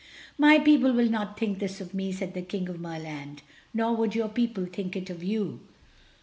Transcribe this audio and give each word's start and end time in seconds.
"My 0.35 0.57
people 0.57 0.93
will 0.93 1.11
not 1.11 1.37
think 1.37 1.59
this 1.59 1.79
of 1.79 1.93
me," 1.93 2.11
said 2.11 2.33
the 2.33 2.41
King 2.41 2.67
of 2.69 2.79
Merland, 2.79 3.43
"nor 3.71 3.95
would 3.95 4.15
your 4.15 4.29
people 4.29 4.65
think 4.65 4.95
it 4.95 5.11
of 5.11 5.21
you. 5.21 5.59